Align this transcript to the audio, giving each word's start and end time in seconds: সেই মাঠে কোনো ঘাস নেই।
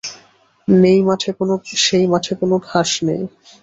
সেই 1.79 2.05
মাঠে 2.11 2.33
কোনো 2.39 2.55
ঘাস 2.67 2.89
নেই। 3.07 3.21